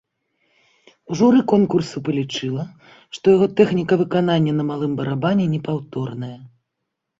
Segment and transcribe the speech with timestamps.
[1.19, 2.63] Журы конкурсу палічыла,
[3.19, 6.35] што яго тэхніка выканання на малым барабане непаўторная.